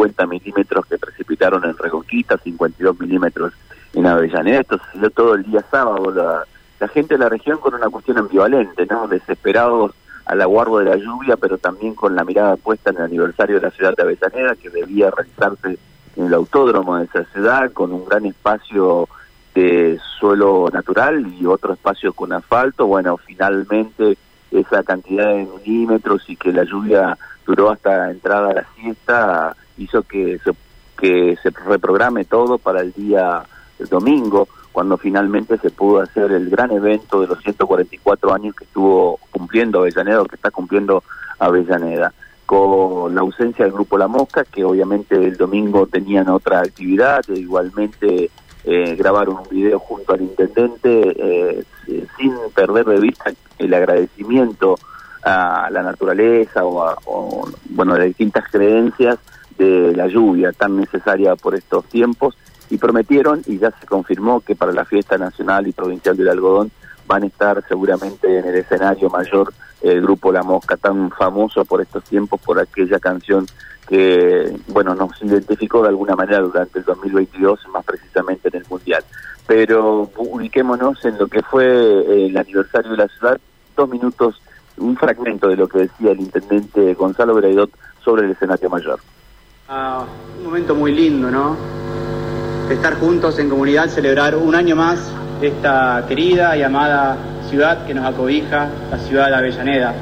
50 0.00 0.26
milímetros 0.26 0.86
que 0.86 0.98
precipitaron 0.98 1.64
en 1.64 1.76
Reconquista, 1.76 2.38
52 2.38 2.98
milímetros 3.00 3.52
en 3.92 4.06
Avellaneda. 4.06 4.60
Esto 4.60 4.80
se 4.92 5.10
todo 5.10 5.34
el 5.34 5.42
día 5.42 5.62
sábado. 5.70 6.10
La, 6.10 6.44
la 6.78 6.88
gente 6.88 7.14
de 7.14 7.18
la 7.18 7.28
región 7.28 7.58
con 7.58 7.74
una 7.74 7.88
cuestión 7.90 8.16
ambivalente, 8.16 8.86
¿no? 8.86 9.08
Desesperados 9.08 9.92
al 10.24 10.40
aguardo 10.40 10.78
de 10.78 10.86
la 10.86 10.96
lluvia, 10.96 11.36
pero 11.36 11.58
también 11.58 11.94
con 11.94 12.16
la 12.16 12.24
mirada 12.24 12.56
puesta 12.56 12.90
en 12.90 12.96
el 12.96 13.02
aniversario 13.02 13.56
de 13.56 13.62
la 13.62 13.70
ciudad 13.72 13.94
de 13.94 14.02
Avellaneda, 14.02 14.54
que 14.56 14.70
debía 14.70 15.10
realizarse 15.10 15.78
en 16.16 16.26
el 16.26 16.34
autódromo 16.34 16.96
de 16.96 17.04
esa 17.04 17.24
ciudad, 17.32 17.70
con 17.72 17.92
un 17.92 18.06
gran 18.06 18.24
espacio 18.24 19.06
de 19.54 19.98
suelo 20.18 20.70
natural 20.72 21.26
y 21.38 21.44
otro 21.44 21.74
espacio 21.74 22.14
con 22.14 22.32
asfalto. 22.32 22.86
Bueno, 22.86 23.18
finalmente 23.18 24.16
esa 24.50 24.82
cantidad 24.82 25.28
de 25.28 25.46
milímetros 25.46 26.22
y 26.28 26.36
que 26.36 26.52
la 26.52 26.64
lluvia 26.64 27.18
duró 27.46 27.70
hasta 27.70 28.10
entrada 28.10 28.50
a 28.50 28.54
la 28.54 28.66
siesta 28.76 29.56
hizo 29.78 30.02
que 30.02 30.38
se, 30.44 30.52
que 30.98 31.36
se 31.42 31.50
reprograme 31.50 32.24
todo 32.24 32.58
para 32.58 32.80
el 32.80 32.92
día 32.92 33.44
domingo, 33.88 34.48
cuando 34.72 34.98
finalmente 34.98 35.58
se 35.58 35.70
pudo 35.70 36.00
hacer 36.00 36.30
el 36.32 36.50
gran 36.50 36.70
evento 36.70 37.20
de 37.20 37.28
los 37.28 37.40
144 37.40 38.32
años 38.32 38.54
que 38.54 38.64
estuvo 38.64 39.18
cumpliendo 39.30 39.80
Avellaneda, 39.80 40.22
o 40.22 40.26
que 40.26 40.36
está 40.36 40.50
cumpliendo 40.50 41.02
Avellaneda 41.38 42.12
con 42.46 43.14
la 43.14 43.20
ausencia 43.20 43.64
del 43.64 43.72
grupo 43.72 43.96
La 43.96 44.08
Mosca, 44.08 44.44
que 44.44 44.64
obviamente 44.64 45.14
el 45.14 45.36
domingo 45.36 45.86
tenían 45.86 46.28
otra 46.28 46.60
actividad, 46.60 47.22
e 47.28 47.38
igualmente 47.38 48.30
eh, 48.64 48.96
grabaron 48.96 49.38
un 49.38 49.48
video 49.48 49.78
junto 49.78 50.12
al 50.12 50.22
intendente 50.22 51.14
eh, 51.16 51.64
sin 52.18 52.34
perder 52.54 52.86
de 52.86 53.00
vista 53.00 53.32
el 53.58 53.72
agradecimiento 53.72 54.76
a 55.22 55.68
la 55.70 55.82
naturaleza 55.82 56.64
o, 56.64 56.82
a, 56.82 56.96
bueno 57.70 57.94
de 57.94 58.06
distintas 58.06 58.44
creencias 58.50 59.18
de 59.58 59.94
la 59.94 60.06
lluvia 60.06 60.52
tan 60.52 60.76
necesaria 60.76 61.36
por 61.36 61.54
estos 61.54 61.84
tiempos 61.86 62.36
y 62.70 62.78
prometieron 62.78 63.42
y 63.46 63.58
ya 63.58 63.70
se 63.72 63.86
confirmó 63.86 64.40
que 64.40 64.56
para 64.56 64.72
la 64.72 64.84
fiesta 64.84 65.18
nacional 65.18 65.66
y 65.66 65.72
provincial 65.72 66.16
del 66.16 66.28
algodón 66.28 66.70
van 67.06 67.24
a 67.24 67.26
estar 67.26 67.62
seguramente 67.68 68.38
en 68.38 68.46
el 68.46 68.54
escenario 68.54 69.10
mayor 69.10 69.52
el 69.82 70.02
grupo 70.02 70.32
La 70.32 70.42
Mosca, 70.42 70.76
tan 70.76 71.10
famoso 71.10 71.64
por 71.64 71.80
estos 71.80 72.04
tiempos, 72.04 72.40
por 72.40 72.58
aquella 72.58 72.98
canción 72.98 73.46
que, 73.88 74.56
bueno, 74.68 74.94
nos 74.94 75.20
identificó 75.22 75.82
de 75.82 75.88
alguna 75.88 76.14
manera 76.14 76.40
durante 76.40 76.78
el 76.78 76.84
2022, 76.84 77.66
más 77.72 77.84
precisamente 77.84 78.48
en 78.48 78.56
el 78.56 78.66
Mundial. 78.68 79.02
Pero 79.46 80.08
ubiquémonos 80.16 81.04
en 81.04 81.18
lo 81.18 81.26
que 81.26 81.42
fue 81.42 82.26
el 82.26 82.36
aniversario 82.36 82.92
de 82.92 82.96
la 82.98 83.08
ciudad, 83.08 83.40
dos 83.76 83.88
minutos, 83.88 84.40
un 84.80 84.96
fragmento 84.96 85.48
de 85.48 85.56
lo 85.56 85.68
que 85.68 85.80
decía 85.80 86.12
el 86.12 86.20
intendente 86.20 86.94
Gonzalo 86.94 87.34
Braidot 87.34 87.70
sobre 88.04 88.26
el 88.26 88.32
escenario 88.32 88.68
mayor. 88.68 88.98
Ah, 89.68 90.04
un 90.38 90.44
momento 90.44 90.74
muy 90.74 90.92
lindo, 90.92 91.30
¿no? 91.30 91.56
Estar 92.70 92.94
juntos 92.98 93.38
en 93.38 93.48
comunidad, 93.48 93.88
celebrar 93.88 94.34
un 94.36 94.54
año 94.54 94.74
más 94.74 95.12
esta 95.42 96.04
querida 96.08 96.56
y 96.56 96.62
amada 96.62 97.16
ciudad 97.48 97.86
que 97.86 97.94
nos 97.94 98.04
acobija, 98.06 98.68
la 98.90 98.98
ciudad 98.98 99.28
de 99.28 99.34
Avellaneda. 99.34 99.94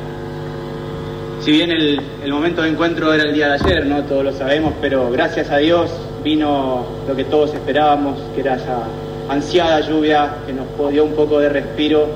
Si 1.41 1.53
bien 1.53 1.71
el, 1.71 2.03
momento 2.31 2.63
de 2.63 2.71
encuentro 2.71 3.13
era 3.13 3.25
el 3.25 3.33
día 3.33 3.49
de 3.49 3.55
ayer, 3.55 3.87
¿no? 3.87 4.03
Todos 4.05 4.25
lo 4.25 4.33
sabemos, 4.33 4.75
pero 4.81 5.11
gracias 5.11 5.51
a 5.51 5.59
Dios 5.59 5.91
vino 6.23 6.85
lo 7.07 7.17
que 7.17 7.25
todos 7.25 7.55
esperábamos, 7.55 8.19
que 8.35 8.41
era 8.41 8.57
esa 8.57 8.83
ansiada 9.29 9.81
lluvia 9.81 10.35
que 10.47 10.53
nos 10.53 10.67
dio 10.91 11.05
un 11.05 11.15
poco 11.15 11.39
de 11.39 11.49
respiro 11.49 12.07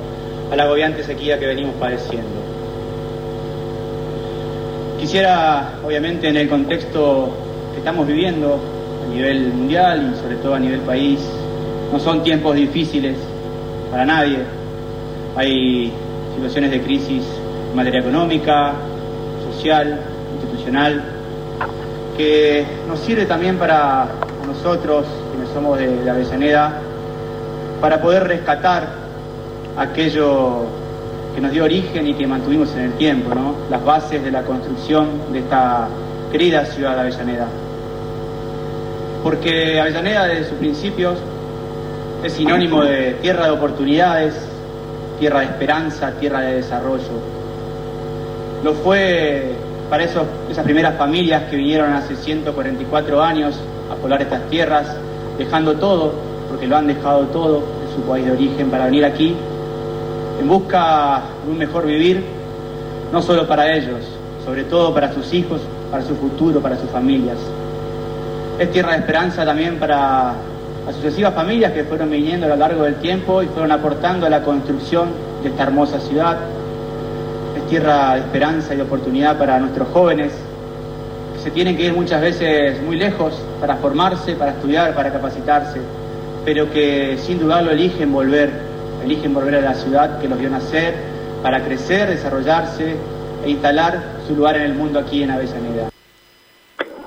a 0.51 0.57
la 0.57 0.65
agobiante 0.65 1.03
sequía 1.03 1.39
que 1.39 1.47
venimos 1.47 1.75
padeciendo. 1.77 2.42
Quisiera, 5.03 5.81
obviamente, 5.85 6.29
en 6.29 6.37
el 6.37 6.49
contexto 6.49 7.29
que 7.73 7.79
estamos 7.79 8.07
viviendo 8.07 8.61
a 9.05 9.13
nivel 9.13 9.49
mundial 9.49 10.13
y 10.15 10.21
sobre 10.21 10.37
todo 10.37 10.55
a 10.55 10.61
nivel 10.61 10.79
país, 10.83 11.19
no 11.93 11.99
son 11.99 12.23
tiempos 12.23 12.55
difíciles 12.55 13.17
para 13.91 14.05
nadie. 14.05 14.39
Hay 15.35 15.93
situaciones 16.37 16.71
de 16.71 16.83
crisis 16.83 17.25
en 17.69 17.75
materia 17.75 17.99
económica, 17.99 18.75
social, 19.51 19.99
institucional, 20.35 21.03
que 22.17 22.65
nos 22.87 23.01
sirve 23.01 23.27
también 23.27 23.57
para 23.57 24.07
nosotros, 24.47 25.05
quienes 25.33 25.53
somos 25.53 25.81
de, 25.81 26.05
la 26.05 26.13
Avellaneda, 26.13 26.81
para 27.81 28.01
poder 28.01 28.23
rescatar 28.29 28.87
aquello 29.77 30.67
que 31.35 31.41
nos 31.41 31.53
dio 31.53 31.65
origen 31.65 32.07
y 32.07 32.15
que 32.15 32.27
mantuvimos 32.27 32.75
en 32.75 32.81
el 32.85 32.93
tiempo, 32.93 33.35
¿no? 33.35 33.55
las 33.71 33.85
bases 33.85 34.23
de 34.23 34.31
la 34.31 34.43
construcción 34.43 35.33
de 35.33 35.41
esta 35.41 35.89
querida 36.31 36.65
ciudad 36.67 36.95
de 36.95 37.01
Avellaneda. 37.01 37.47
Porque 39.23 39.81
Avellaneda 39.81 40.27
desde 40.27 40.49
sus 40.49 40.59
principios 40.59 41.19
es 42.23 42.33
sinónimo 42.33 42.83
de 42.85 43.15
tierra 43.23 43.47
de 43.47 43.51
oportunidades, 43.53 44.35
tierra 45.19 45.41
de 45.41 45.47
esperanza, 45.47 46.13
tierra 46.19 46.41
de 46.41 46.55
desarrollo. 46.57 47.21
Lo 48.63 48.75
fue 48.75 49.55
para 49.91 50.05
esas 50.05 50.25
primeras 50.65 50.97
familias 50.97 51.45
que 51.51 51.57
vinieron 51.57 51.93
hace 51.93 52.17
144 52.17 53.23
años 53.23 53.55
a 53.91 53.95
poblar 53.97 54.23
estas 54.23 54.49
tierras, 54.49 54.97
dejando 55.39 55.75
todo, 55.75 56.15
porque 56.49 56.67
lo 56.67 56.77
han 56.77 56.87
dejado 56.87 57.27
todo 57.27 57.59
en 57.59 57.95
su 57.95 58.03
país 58.09 58.25
de 58.25 58.33
origen 58.33 58.71
para 58.71 58.87
venir 58.87 59.05
aquí, 59.05 59.37
en 60.43 60.49
busca 60.49 61.23
de 61.45 61.53
un 61.53 61.59
mejor 61.59 61.87
vivir, 61.87 62.25
no 63.13 63.23
solo 63.23 63.47
para 63.47 63.73
ellos, 63.73 64.01
sobre 64.45 64.65
todo 64.65 64.93
para 64.93 65.13
sus 65.13 65.33
hijos, 65.33 65.61
para 65.89 66.03
su 66.03 66.17
futuro, 66.17 66.61
para 66.61 66.77
sus 66.77 66.91
familias. 66.91 67.39
Es 68.59 68.73
tierra 68.73 68.93
de 68.93 68.99
esperanza 68.99 69.45
también 69.45 69.79
para 69.79 70.31
a 70.31 70.93
sucesivas 70.93 71.33
familias 71.33 71.71
que 71.71 71.85
fueron 71.85 72.11
viniendo 72.11 72.47
a 72.47 72.49
lo 72.49 72.57
largo 72.57 72.83
del 72.83 72.97
tiempo 72.97 73.41
y 73.41 73.47
fueron 73.47 73.71
aportando 73.71 74.27
a 74.27 74.31
la 74.31 74.43
construcción 74.43 75.11
de 75.45 75.51
esta 75.51 75.63
hermosa 75.63 76.01
ciudad. 76.01 76.39
Es 77.57 77.69
tierra 77.69 78.15
de 78.15 78.21
esperanza 78.23 78.75
y 78.75 78.79
de 78.79 78.83
oportunidad 78.83 79.39
para 79.39 79.61
nuestros 79.61 79.87
jóvenes, 79.93 80.33
que 81.37 81.41
se 81.41 81.51
tienen 81.53 81.77
que 81.77 81.85
ir 81.85 81.93
muchas 81.93 82.21
veces 82.21 82.83
muy 82.83 82.97
lejos 82.97 83.33
para 83.61 83.77
formarse, 83.77 84.35
para 84.35 84.51
estudiar, 84.51 84.93
para 84.97 85.13
capacitarse, 85.13 85.81
pero 86.45 86.69
que 86.73 87.17
sin 87.19 87.39
dudarlo 87.39 87.71
eligen 87.71 88.13
volver, 88.13 88.72
eligen 89.05 89.35
volver 89.35 89.57
a 89.57 89.61
la 89.61 89.75
ciudad 89.75 90.21
que 90.21 90.29
los 90.29 90.39
vio 90.39 90.51
nacer, 90.51 90.95
para 91.43 91.65
crecer, 91.65 92.09
desarrollarse 92.09 92.97
e 93.45 93.51
instalar 93.51 94.01
su 94.27 94.37
lugar 94.37 94.57
en 94.57 94.63
el 94.63 94.75
mundo 94.75 95.01
aquí 95.01 95.23
en 95.23 95.31
Avellaneda. 95.31 95.91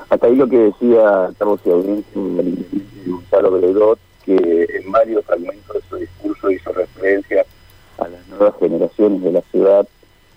Hasta 0.10 0.28
ahí 0.28 0.36
lo 0.36 0.48
que 0.48 0.58
decía 0.58 1.30
Carlos 1.38 1.60
y 1.66 3.10
Gonzalo 3.10 3.52
Beledot, 3.52 4.00
que 4.26 4.68
en 4.74 4.92
varios 4.92 5.26
fragmentos 5.26 5.76
de 5.76 5.82
su 5.90 5.96
discurso 5.98 6.52
hizo 6.52 6.72
referencia 6.74 7.46
a 7.98 8.08
las 8.08 8.28
nuevas 8.28 8.54
generaciones 8.60 9.22
de 9.24 9.32
la 9.32 9.42
ciudad 9.52 9.88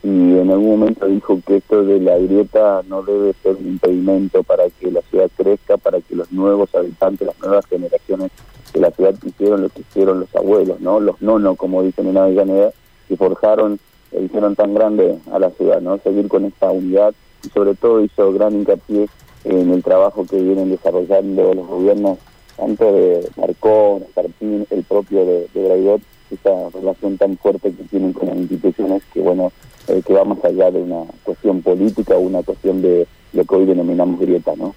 y 0.02 0.08
en 0.08 0.50
algún 0.50 0.78
momento 0.78 1.06
dijo 1.06 1.40
que 1.44 1.56
esto 1.56 1.84
de 1.84 1.98
la 2.00 2.16
grieta 2.18 2.82
no 2.88 3.02
debe 3.02 3.34
ser 3.42 3.56
un 3.56 3.66
impedimento 3.66 4.44
para 4.44 4.64
que 4.70 4.92
la 4.92 5.02
ciudad 5.02 5.28
crezca, 5.36 5.76
para 5.76 6.00
que 6.00 6.14
los 6.14 6.30
nuevos 6.30 6.72
habitantes, 6.74 7.26
las 7.26 7.38
nuevas 7.40 7.66
generaciones 7.66 8.30
de 8.72 8.80
la 8.80 8.90
ciudad 8.90 9.14
hicieron 9.24 9.62
lo 9.62 9.68
que 9.68 9.80
hicieron 9.80 10.20
los 10.20 10.34
abuelos, 10.34 10.80
¿no? 10.80 11.00
Los 11.00 11.20
nono, 11.20 11.56
como 11.56 11.82
dicen 11.82 12.08
en 12.08 12.18
Avellaneda, 12.18 12.70
que 13.08 13.16
forjaron 13.16 13.78
e 14.12 14.22
hicieron 14.22 14.56
tan 14.56 14.74
grande 14.74 15.18
a 15.32 15.38
la 15.38 15.50
ciudad, 15.50 15.80
¿no? 15.80 15.98
Seguir 15.98 16.28
con 16.28 16.44
esta 16.44 16.70
unidad 16.70 17.14
y 17.44 17.48
sobre 17.50 17.74
todo 17.74 18.02
hizo 18.02 18.32
gran 18.32 18.54
hincapié 18.54 19.08
en 19.44 19.70
el 19.70 19.82
trabajo 19.82 20.26
que 20.26 20.40
vienen 20.40 20.70
desarrollando 20.70 21.54
los 21.54 21.66
gobiernos 21.66 22.18
tanto 22.56 22.92
de 22.92 23.28
Marcón, 23.36 24.04
Carpín, 24.14 24.66
el 24.70 24.82
propio 24.82 25.24
de, 25.24 25.48
de 25.54 26.00
esa 26.30 26.68
relación 26.74 27.16
tan 27.16 27.38
fuerte 27.38 27.72
que 27.72 27.84
tienen 27.84 28.12
con 28.12 28.28
las 28.28 28.36
instituciones 28.36 29.02
que 29.14 29.20
bueno 29.20 29.52
eh, 29.86 30.02
que 30.04 30.12
va 30.12 30.24
más 30.24 30.44
allá 30.44 30.70
de 30.70 30.82
una 30.82 31.04
cuestión 31.24 31.62
política 31.62 32.14
o 32.14 32.20
una 32.20 32.42
cuestión 32.42 32.82
de 32.82 33.06
lo 33.32 33.44
que 33.44 33.54
hoy 33.54 33.64
denominamos 33.64 34.20
grieta, 34.20 34.52
¿no? 34.56 34.74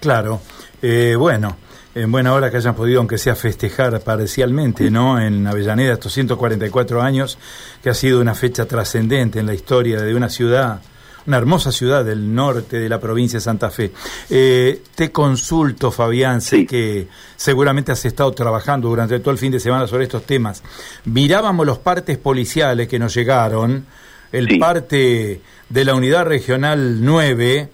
Claro, 0.00 0.40
eh, 0.82 1.14
bueno, 1.16 1.56
en 1.94 2.10
buena 2.10 2.32
hora 2.32 2.50
que 2.50 2.56
hayan 2.56 2.74
podido, 2.74 2.98
aunque 2.98 3.18
sea 3.18 3.36
festejar 3.36 4.00
parcialmente, 4.00 4.90
¿no? 4.90 5.20
En 5.20 5.46
Avellaneda 5.46 5.94
estos 5.94 6.12
144 6.12 7.00
años, 7.00 7.38
que 7.82 7.90
ha 7.90 7.94
sido 7.94 8.20
una 8.20 8.34
fecha 8.34 8.66
trascendente 8.66 9.38
en 9.38 9.46
la 9.46 9.54
historia 9.54 10.00
de 10.00 10.14
una 10.14 10.28
ciudad 10.28 10.80
una 11.26 11.38
hermosa 11.38 11.72
ciudad 11.72 12.04
del 12.04 12.34
norte 12.34 12.78
de 12.78 12.88
la 12.88 13.00
provincia 13.00 13.38
de 13.38 13.40
Santa 13.40 13.70
Fe. 13.70 13.92
Eh, 14.28 14.82
te 14.94 15.10
consulto, 15.10 15.90
Fabián, 15.90 16.40
sé 16.40 16.66
que 16.66 17.08
seguramente 17.36 17.92
has 17.92 18.04
estado 18.04 18.30
trabajando 18.32 18.88
durante 18.88 19.18
todo 19.20 19.30
el 19.30 19.38
fin 19.38 19.52
de 19.52 19.60
semana 19.60 19.86
sobre 19.86 20.04
estos 20.04 20.24
temas. 20.24 20.62
Mirábamos 21.06 21.64
los 21.64 21.78
partes 21.78 22.18
policiales 22.18 22.88
que 22.88 22.98
nos 22.98 23.14
llegaron, 23.14 23.86
el 24.32 24.58
parte 24.58 25.40
de 25.68 25.84
la 25.84 25.94
unidad 25.94 26.26
regional 26.26 27.02
9, 27.02 27.70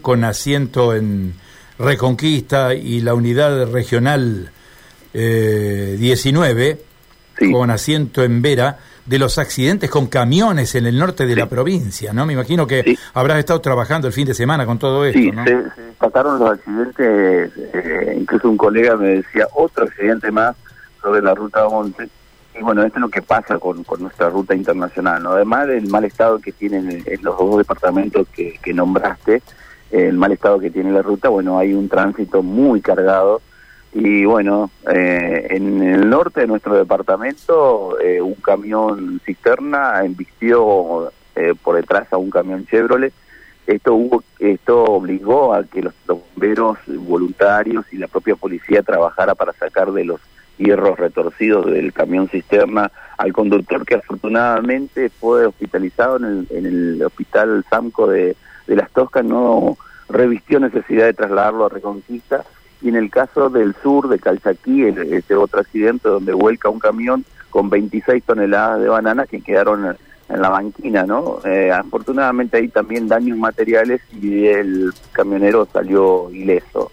con 0.00 0.22
asiento 0.22 0.94
en 0.94 1.34
Reconquista, 1.78 2.74
y 2.74 3.00
la 3.00 3.14
unidad 3.14 3.70
regional 3.70 4.50
19, 5.12 6.68
eh, 6.70 7.52
con 7.52 7.70
asiento 7.70 8.22
en 8.22 8.42
Vera 8.42 8.78
de 9.06 9.18
los 9.18 9.38
accidentes 9.38 9.90
con 9.90 10.06
camiones 10.06 10.74
en 10.74 10.86
el 10.86 10.98
norte 10.98 11.26
de 11.26 11.36
la 11.36 11.46
provincia, 11.46 12.12
¿no? 12.12 12.24
Me 12.24 12.32
imagino 12.32 12.66
que 12.66 12.96
habrás 13.12 13.38
estado 13.38 13.60
trabajando 13.60 14.06
el 14.06 14.14
fin 14.14 14.26
de 14.26 14.34
semana 14.34 14.64
con 14.64 14.78
todo 14.78 15.04
esto, 15.04 15.18
sí, 15.18 15.30
se, 15.44 15.82
destacaron 15.82 16.38
los 16.38 16.52
accidentes, 16.52 17.52
eh, 17.56 18.16
incluso 18.18 18.48
un 18.48 18.56
colega 18.56 18.96
me 18.96 19.08
decía 19.08 19.46
otro 19.52 19.84
accidente 19.84 20.30
más 20.30 20.56
sobre 21.02 21.20
la 21.20 21.34
ruta 21.34 21.68
Monte. 21.68 22.08
Y 22.58 22.62
bueno, 22.62 22.84
esto 22.84 22.98
es 22.98 23.02
lo 23.02 23.08
que 23.08 23.20
pasa 23.20 23.58
con, 23.58 23.84
nuestra 23.98 24.30
ruta 24.30 24.54
internacional, 24.54 25.22
¿no? 25.22 25.32
Además 25.32 25.66
del 25.66 25.88
mal 25.88 26.04
estado 26.04 26.38
que 26.38 26.52
tienen 26.52 27.02
en 27.04 27.22
los 27.22 27.36
dos 27.36 27.58
departamentos 27.58 28.28
que, 28.32 28.58
que 28.62 28.72
nombraste, 28.72 29.42
el 29.94 30.16
mal 30.16 30.32
estado 30.32 30.58
que 30.58 30.70
tiene 30.70 30.90
la 30.90 31.02
ruta, 31.02 31.28
bueno, 31.28 31.58
hay 31.58 31.72
un 31.72 31.88
tránsito 31.88 32.42
muy 32.42 32.80
cargado 32.80 33.40
y 33.92 34.24
bueno, 34.24 34.70
eh, 34.92 35.46
en 35.50 35.80
el 35.80 36.10
norte 36.10 36.40
de 36.40 36.46
nuestro 36.48 36.74
departamento, 36.74 37.96
eh, 38.00 38.20
un 38.20 38.34
camión 38.34 39.20
cisterna 39.24 40.04
embistió 40.04 41.12
eh, 41.36 41.54
por 41.62 41.76
detrás 41.76 42.12
a 42.12 42.16
un 42.16 42.28
camión 42.28 42.66
Chevrolet. 42.66 43.12
Esto, 43.68 43.94
hubo, 43.94 44.24
esto 44.40 44.82
obligó 44.82 45.54
a 45.54 45.62
que 45.62 45.82
los 45.82 45.94
bomberos 46.06 46.76
voluntarios 46.86 47.86
y 47.92 47.98
la 47.98 48.08
propia 48.08 48.34
policía 48.34 48.82
trabajara 48.82 49.36
para 49.36 49.52
sacar 49.52 49.92
de 49.92 50.04
los 50.04 50.20
hierros 50.58 50.98
retorcidos 50.98 51.66
del 51.66 51.92
camión 51.92 52.28
cisterna 52.28 52.90
al 53.16 53.32
conductor 53.32 53.86
que 53.86 53.94
afortunadamente 53.94 55.08
fue 55.08 55.46
hospitalizado 55.46 56.16
en 56.16 56.24
el, 56.24 56.46
en 56.50 56.66
el 56.66 57.02
hospital 57.02 57.64
Samco 57.70 58.08
de, 58.08 58.36
de 58.66 58.76
Las 58.76 58.90
Toscas, 58.90 59.24
no 59.24 59.76
revistió 60.08 60.60
necesidad 60.60 61.06
de 61.06 61.14
trasladarlo 61.14 61.66
a 61.66 61.70
Reconquista 61.70 62.44
y 62.82 62.88
en 62.88 62.96
el 62.96 63.10
caso 63.10 63.48
del 63.48 63.74
sur 63.82 64.08
de 64.08 64.18
Calchaquí, 64.18 64.84
este 64.84 65.34
otro 65.34 65.60
accidente 65.60 66.08
donde 66.08 66.34
vuelca 66.34 66.68
un 66.68 66.78
camión 66.78 67.24
con 67.50 67.70
26 67.70 68.22
toneladas 68.24 68.80
de 68.80 68.88
bananas 68.88 69.28
que 69.28 69.40
quedaron 69.40 69.96
en 70.28 70.42
la 70.42 70.48
banquina, 70.50 71.04
¿no? 71.04 71.38
Eh, 71.44 71.70
afortunadamente 71.72 72.58
hay 72.58 72.68
también 72.68 73.08
daños 73.08 73.38
materiales 73.38 74.02
y 74.12 74.46
el 74.46 74.92
camionero 75.12 75.66
salió 75.72 76.30
ileso. 76.30 76.90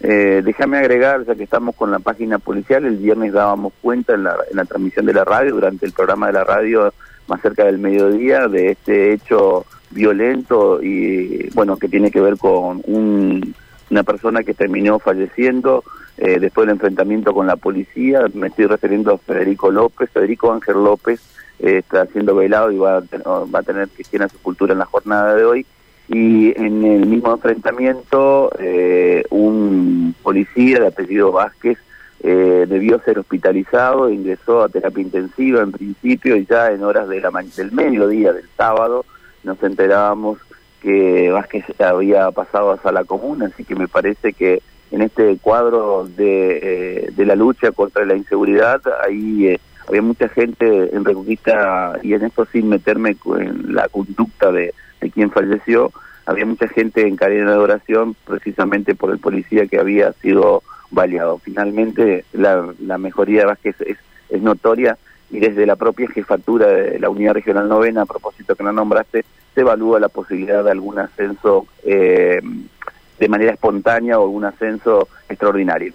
Eh, 0.00 0.42
déjame 0.44 0.78
agregar, 0.78 1.24
ya 1.24 1.34
que 1.34 1.44
estamos 1.44 1.74
con 1.74 1.90
la 1.90 1.98
página 1.98 2.38
policial, 2.38 2.84
el 2.84 2.98
viernes 2.98 3.32
dábamos 3.32 3.72
cuenta 3.80 4.14
en 4.14 4.24
la, 4.24 4.36
en 4.50 4.56
la 4.56 4.66
transmisión 4.66 5.06
de 5.06 5.14
la 5.14 5.24
radio, 5.24 5.54
durante 5.54 5.86
el 5.86 5.92
programa 5.92 6.26
de 6.26 6.34
la 6.34 6.44
radio 6.44 6.92
más 7.26 7.40
cerca 7.40 7.64
del 7.64 7.78
mediodía, 7.78 8.46
de 8.48 8.72
este 8.72 9.14
hecho 9.14 9.64
violento 9.94 10.82
y, 10.82 11.48
bueno, 11.54 11.76
que 11.76 11.88
tiene 11.88 12.10
que 12.10 12.20
ver 12.20 12.36
con 12.36 12.82
un 12.84 13.54
una 13.90 14.02
persona 14.02 14.42
que 14.42 14.54
terminó 14.54 14.98
falleciendo 14.98 15.84
eh, 16.16 16.38
después 16.40 16.66
del 16.66 16.74
enfrentamiento 16.74 17.32
con 17.34 17.46
la 17.46 17.56
policía. 17.56 18.24
Me 18.34 18.48
estoy 18.48 18.66
refiriendo 18.66 19.14
a 19.14 19.18
Federico 19.18 19.70
López. 19.70 20.10
Federico 20.10 20.52
Ángel 20.52 20.82
López 20.82 21.20
eh, 21.58 21.78
está 21.78 22.06
siendo 22.06 22.34
velado 22.34 22.70
y 22.70 22.78
va 22.78 22.98
a, 22.98 23.00
va 23.00 23.58
a 23.58 23.62
tener 23.62 23.88
su 23.88 24.02
sepultura 24.02 24.72
en 24.72 24.78
la 24.80 24.86
jornada 24.86 25.34
de 25.34 25.44
hoy. 25.44 25.66
Y 26.08 26.52
en 26.60 26.84
el 26.84 27.06
mismo 27.06 27.32
enfrentamiento, 27.32 28.50
eh, 28.58 29.24
un 29.30 30.14
policía 30.22 30.80
de 30.80 30.88
apellido 30.88 31.32
Vázquez 31.32 31.78
debió 32.22 32.98
ser 33.00 33.18
hospitalizado, 33.18 34.08
ingresó 34.08 34.62
a 34.62 34.70
terapia 34.70 35.02
intensiva 35.02 35.60
en 35.60 35.72
principio 35.72 36.36
y 36.36 36.46
ya 36.46 36.70
en 36.70 36.82
horas 36.82 37.06
de 37.06 37.20
la 37.20 37.30
del 37.54 37.70
mediodía 37.70 38.32
del 38.32 38.48
sábado 38.56 39.04
nos 39.44 39.62
enterábamos 39.62 40.38
que 40.82 41.30
Vázquez 41.30 41.64
había 41.80 42.30
pasado 42.30 42.72
a 42.72 42.82
sala 42.82 43.04
común, 43.04 43.42
así 43.42 43.64
que 43.64 43.74
me 43.74 43.88
parece 43.88 44.32
que 44.32 44.62
en 44.90 45.02
este 45.02 45.38
cuadro 45.38 46.06
de, 46.06 46.58
eh, 46.62 47.10
de 47.16 47.24
la 47.24 47.34
lucha 47.34 47.72
contra 47.72 48.04
la 48.04 48.14
inseguridad, 48.14 48.82
ahí 49.02 49.48
eh, 49.48 49.60
había 49.88 50.02
mucha 50.02 50.28
gente 50.28 50.94
en 50.94 51.04
Reconquista, 51.04 51.98
y 52.02 52.14
en 52.14 52.24
esto 52.24 52.46
sin 52.52 52.68
meterme 52.68 53.16
en 53.38 53.74
la 53.74 53.88
conducta 53.88 54.52
de, 54.52 54.74
de 55.00 55.10
quien 55.10 55.30
falleció, 55.30 55.90
había 56.26 56.46
mucha 56.46 56.68
gente 56.68 57.06
en 57.06 57.16
cadena 57.16 57.52
de 57.52 57.58
oración 57.58 58.14
precisamente 58.24 58.94
por 58.94 59.10
el 59.10 59.18
policía 59.18 59.66
que 59.66 59.78
había 59.78 60.12
sido 60.14 60.62
baleado. 60.90 61.38
Finalmente 61.38 62.24
la, 62.32 62.72
la 62.80 62.98
mejoría 62.98 63.40
de 63.40 63.46
Vázquez 63.46 63.76
es, 63.80 63.98
es 64.30 64.42
notoria 64.42 64.96
y 65.34 65.40
desde 65.40 65.66
la 65.66 65.74
propia 65.74 66.08
jefatura 66.08 66.68
de 66.68 66.98
la 67.00 67.10
Unidad 67.10 67.34
Regional 67.34 67.68
Novena, 67.68 68.02
a 68.02 68.06
propósito 68.06 68.54
que 68.54 68.62
la 68.62 68.72
nombraste, 68.72 69.24
se 69.52 69.60
evalúa 69.62 69.98
la 69.98 70.08
posibilidad 70.08 70.62
de 70.62 70.70
algún 70.70 70.96
ascenso 70.96 71.66
eh, 71.82 72.40
de 73.18 73.28
manera 73.28 73.52
espontánea 73.52 74.20
o 74.20 74.22
algún 74.22 74.44
ascenso 74.44 75.08
extraordinario. 75.28 75.92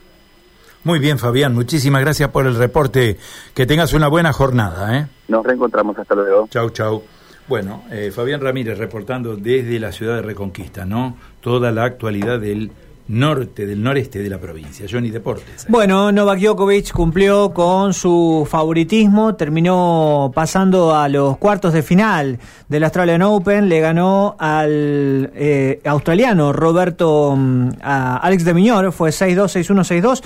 Muy 0.84 1.00
bien, 1.00 1.18
Fabián, 1.18 1.54
muchísimas 1.54 2.02
gracias 2.02 2.30
por 2.32 2.48
el 2.48 2.56
reporte. 2.56 3.18
Que 3.54 3.66
tengas 3.66 3.94
una 3.94 4.10
buena 4.10 4.34
jornada. 4.34 4.98
¿eh? 4.98 5.08
Nos 5.30 5.46
reencontramos, 5.46 5.98
hasta 5.98 6.16
luego. 6.16 6.48
Chau, 6.50 6.70
chau. 6.72 7.04
Bueno, 7.48 7.84
eh, 7.92 8.12
Fabián 8.14 8.42
Ramírez 8.42 8.78
reportando 8.78 9.38
desde 9.38 9.80
la 9.80 9.94
ciudad 9.94 10.18
de 10.18 10.22
Reconquista, 10.22 10.86
¿no? 10.86 11.18
Toda 11.40 11.72
la 11.72 11.86
actualidad 11.86 12.40
del 12.40 12.72
norte, 13.10 13.66
del 13.66 13.82
noreste 13.82 14.20
de 14.20 14.30
la 14.30 14.38
provincia. 14.38 14.86
Johnny 14.90 15.10
Deportes. 15.10 15.66
Bueno, 15.68 16.12
Novak 16.12 16.40
Djokovic 16.40 16.92
cumplió 16.92 17.52
con 17.54 17.94
su 17.94 18.48
favoritismo, 18.50 19.36
terminó 19.36 20.32
pasando 20.34 20.96
a 20.96 21.10
los 21.10 21.38
cuartos 21.38 21.74
de 21.74 21.82
final 21.82 22.40
del 22.68 22.84
Australian 22.84 23.24
Open, 23.24 23.68
le 23.68 23.80
ganó 23.80 24.36
al 24.38 25.32
eh, 25.36 25.82
australiano 25.86 26.54
Roberto, 26.54 27.36
mm, 27.36 27.70
a 27.82 28.18
Alex 28.18 28.46
de 28.46 28.54
Miñor, 28.54 28.92
fue 28.92 29.10
6-2, 29.10 29.66
6-1, 29.66 30.02
6-2. 30.02 30.24